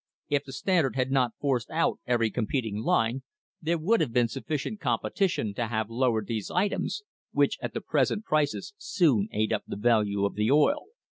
If 0.29 0.45
the 0.45 0.51
Standard 0.51 0.95
had 0.95 1.11
not 1.11 1.33
forced 1.39 1.69
out 1.69 1.99
every 2.07 2.31
competing 2.31 2.77
line, 2.81 3.21
there 3.61 3.77
would 3.77 4.01
have 4.01 4.11
been 4.11 4.27
sufficient 4.27 4.79
com 4.79 4.97
petition 4.99 5.53
to 5.53 5.67
have 5.67 5.91
lowered 5.91 6.25
these 6.25 6.49
items 6.49 7.03
which 7.33 7.59
at 7.61 7.75
the 7.75 7.81
present 7.81 8.25
prices 8.25 8.73
soon 8.79 9.29
ate 9.31 9.51
up 9.53 9.61
the 9.67 9.77
value 9.77 10.25
of 10.25 10.37
oil. 10.49 10.85